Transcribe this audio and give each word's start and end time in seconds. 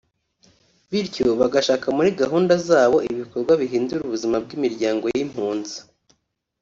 bityo 0.89 1.27
bagashaka 1.39 1.85
muri 1.97 2.09
gahunda 2.21 2.53
zabo 2.67 2.97
ibikorwa 3.11 3.53
bihindura 3.61 4.01
ubuzima 4.03 4.35
bw’imiryango 4.43 5.05
y’impunzi 5.15 5.77